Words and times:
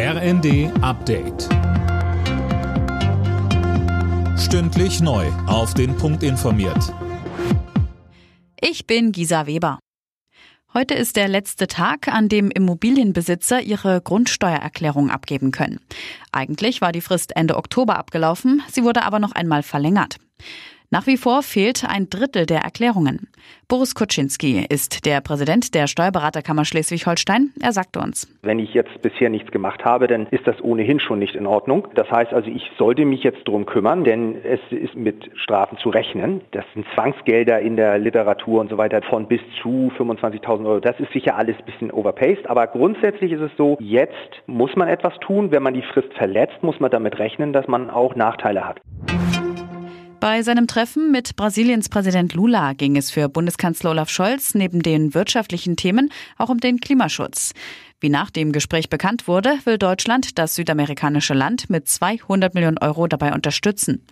RND 0.00 0.70
Update. 0.80 1.48
Stündlich 4.38 5.00
neu. 5.00 5.26
Auf 5.48 5.74
den 5.74 5.96
Punkt 5.96 6.22
informiert. 6.22 6.94
Ich 8.60 8.86
bin 8.86 9.10
Gisa 9.10 9.48
Weber. 9.48 9.80
Heute 10.72 10.94
ist 10.94 11.16
der 11.16 11.26
letzte 11.26 11.66
Tag, 11.66 12.06
an 12.06 12.28
dem 12.28 12.52
Immobilienbesitzer 12.52 13.60
ihre 13.60 14.00
Grundsteuererklärung 14.00 15.10
abgeben 15.10 15.50
können. 15.50 15.80
Eigentlich 16.30 16.80
war 16.80 16.92
die 16.92 17.00
Frist 17.00 17.34
Ende 17.34 17.56
Oktober 17.56 17.98
abgelaufen, 17.98 18.62
sie 18.70 18.84
wurde 18.84 19.02
aber 19.02 19.18
noch 19.18 19.32
einmal 19.32 19.64
verlängert. 19.64 20.18
Nach 20.90 21.06
wie 21.06 21.18
vor 21.18 21.42
fehlt 21.42 21.84
ein 21.86 22.08
Drittel 22.08 22.46
der 22.46 22.60
Erklärungen. 22.60 23.28
Boris 23.68 23.94
Kuczynski 23.94 24.64
ist 24.70 25.04
der 25.04 25.20
Präsident 25.20 25.74
der 25.74 25.86
Steuerberaterkammer 25.86 26.64
Schleswig-Holstein. 26.64 27.50
Er 27.60 27.72
sagte 27.72 27.98
uns. 27.98 28.26
Wenn 28.40 28.58
ich 28.58 28.72
jetzt 28.72 29.02
bisher 29.02 29.28
nichts 29.28 29.50
gemacht 29.50 29.84
habe, 29.84 30.06
dann 30.06 30.26
ist 30.28 30.46
das 30.46 30.56
ohnehin 30.62 30.98
schon 30.98 31.18
nicht 31.18 31.34
in 31.34 31.46
Ordnung. 31.46 31.88
Das 31.94 32.10
heißt 32.10 32.32
also, 32.32 32.48
ich 32.48 32.70
sollte 32.78 33.04
mich 33.04 33.22
jetzt 33.22 33.46
drum 33.46 33.66
kümmern, 33.66 34.04
denn 34.04 34.36
es 34.42 34.60
ist 34.70 34.94
mit 34.94 35.30
Strafen 35.34 35.76
zu 35.76 35.90
rechnen. 35.90 36.40
Das 36.52 36.64
sind 36.72 36.86
Zwangsgelder 36.94 37.60
in 37.60 37.76
der 37.76 37.98
Literatur 37.98 38.62
und 38.62 38.70
so 38.70 38.78
weiter 38.78 39.02
von 39.02 39.28
bis 39.28 39.42
zu 39.60 39.92
25.000 39.98 40.66
Euro. 40.66 40.80
Das 40.80 40.98
ist 40.98 41.12
sicher 41.12 41.36
alles 41.36 41.56
ein 41.58 41.66
bisschen 41.66 41.90
overpaced, 41.90 42.48
aber 42.48 42.66
grundsätzlich 42.66 43.32
ist 43.32 43.42
es 43.42 43.50
so, 43.58 43.76
jetzt 43.78 44.42
muss 44.46 44.74
man 44.74 44.88
etwas 44.88 45.12
tun. 45.20 45.50
Wenn 45.50 45.62
man 45.62 45.74
die 45.74 45.82
Frist 45.82 46.14
verletzt, 46.14 46.62
muss 46.62 46.80
man 46.80 46.90
damit 46.90 47.18
rechnen, 47.18 47.52
dass 47.52 47.68
man 47.68 47.90
auch 47.90 48.14
Nachteile 48.14 48.66
hat. 48.66 48.80
Bei 50.20 50.42
seinem 50.42 50.66
Treffen 50.66 51.12
mit 51.12 51.36
Brasiliens 51.36 51.88
Präsident 51.88 52.34
Lula 52.34 52.72
ging 52.72 52.96
es 52.96 53.08
für 53.08 53.28
Bundeskanzler 53.28 53.90
Olaf 53.90 54.10
Scholz 54.10 54.52
neben 54.52 54.82
den 54.82 55.14
wirtschaftlichen 55.14 55.76
Themen 55.76 56.10
auch 56.38 56.48
um 56.48 56.58
den 56.58 56.80
Klimaschutz. 56.80 57.52
Wie 58.00 58.08
nach 58.08 58.30
dem 58.30 58.50
Gespräch 58.50 58.90
bekannt 58.90 59.28
wurde, 59.28 59.58
will 59.64 59.78
Deutschland 59.78 60.36
das 60.36 60.56
südamerikanische 60.56 61.34
Land 61.34 61.70
mit 61.70 61.88
200 61.88 62.52
Millionen 62.54 62.78
Euro 62.78 63.06
dabei 63.06 63.32
unterstützen. 63.32 64.04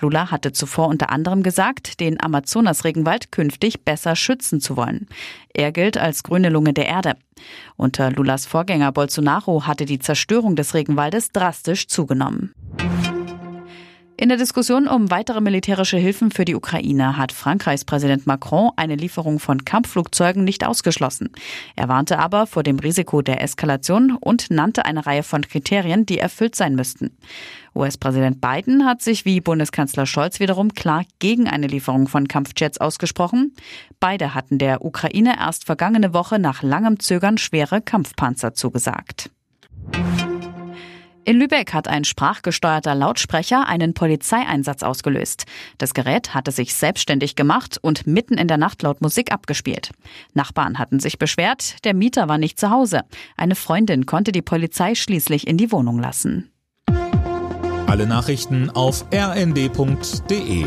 Lula 0.00 0.30
hatte 0.30 0.52
zuvor 0.52 0.88
unter 0.88 1.10
anderem 1.10 1.42
gesagt, 1.42 1.98
den 1.98 2.22
Amazonas-Regenwald 2.22 3.32
künftig 3.32 3.84
besser 3.84 4.16
schützen 4.16 4.60
zu 4.60 4.76
wollen. 4.76 5.08
Er 5.54 5.72
gilt 5.72 5.96
als 5.96 6.22
grüne 6.24 6.50
Lunge 6.50 6.74
der 6.74 6.86
Erde. 6.86 7.16
Unter 7.76 8.10
Lulas 8.10 8.44
Vorgänger 8.44 8.92
Bolsonaro 8.92 9.66
hatte 9.66 9.86
die 9.86 9.98
Zerstörung 9.98 10.56
des 10.56 10.74
Regenwaldes 10.74 11.30
drastisch 11.32 11.86
zugenommen. 11.88 12.54
In 14.16 14.28
der 14.28 14.38
Diskussion 14.38 14.86
um 14.86 15.10
weitere 15.10 15.40
militärische 15.40 15.96
Hilfen 15.96 16.30
für 16.30 16.44
die 16.44 16.54
Ukraine 16.54 17.16
hat 17.16 17.32
Frankreichs 17.32 17.84
Präsident 17.84 18.28
Macron 18.28 18.70
eine 18.76 18.94
Lieferung 18.94 19.40
von 19.40 19.64
Kampfflugzeugen 19.64 20.44
nicht 20.44 20.64
ausgeschlossen. 20.64 21.30
Er 21.74 21.88
warnte 21.88 22.20
aber 22.20 22.46
vor 22.46 22.62
dem 22.62 22.78
Risiko 22.78 23.22
der 23.22 23.42
Eskalation 23.42 24.16
und 24.20 24.52
nannte 24.52 24.84
eine 24.84 25.04
Reihe 25.04 25.24
von 25.24 25.42
Kriterien, 25.42 26.06
die 26.06 26.18
erfüllt 26.18 26.54
sein 26.54 26.76
müssten. 26.76 27.16
US-Präsident 27.74 28.40
Biden 28.40 28.86
hat 28.86 29.02
sich 29.02 29.24
wie 29.24 29.40
Bundeskanzler 29.40 30.06
Scholz 30.06 30.38
wiederum 30.38 30.74
klar 30.74 31.04
gegen 31.18 31.48
eine 31.48 31.66
Lieferung 31.66 32.06
von 32.06 32.28
Kampfjets 32.28 32.78
ausgesprochen. 32.78 33.52
Beide 33.98 34.32
hatten 34.32 34.58
der 34.58 34.84
Ukraine 34.84 35.36
erst 35.40 35.64
vergangene 35.64 36.14
Woche 36.14 36.38
nach 36.38 36.62
langem 36.62 37.00
Zögern 37.00 37.36
schwere 37.36 37.80
Kampfpanzer 37.80 38.54
zugesagt. 38.54 39.30
In 41.26 41.38
Lübeck 41.38 41.72
hat 41.72 41.88
ein 41.88 42.04
sprachgesteuerter 42.04 42.94
Lautsprecher 42.94 43.66
einen 43.66 43.94
Polizeieinsatz 43.94 44.82
ausgelöst. 44.82 45.46
Das 45.78 45.94
Gerät 45.94 46.34
hatte 46.34 46.50
sich 46.50 46.74
selbstständig 46.74 47.34
gemacht 47.34 47.78
und 47.80 48.06
mitten 48.06 48.34
in 48.34 48.46
der 48.46 48.58
Nacht 48.58 48.82
laut 48.82 49.00
Musik 49.00 49.32
abgespielt. 49.32 49.90
Nachbarn 50.34 50.78
hatten 50.78 51.00
sich 51.00 51.18
beschwert, 51.18 51.82
der 51.84 51.94
Mieter 51.94 52.28
war 52.28 52.36
nicht 52.36 52.60
zu 52.60 52.68
Hause. 52.68 53.02
Eine 53.38 53.54
Freundin 53.54 54.04
konnte 54.04 54.32
die 54.32 54.42
Polizei 54.42 54.94
schließlich 54.94 55.46
in 55.46 55.56
die 55.56 55.72
Wohnung 55.72 55.98
lassen. 55.98 56.50
Alle 57.86 58.06
Nachrichten 58.06 58.68
auf 58.68 59.06
rnd.de 59.12 60.66